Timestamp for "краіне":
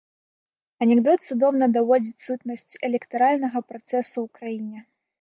4.41-4.79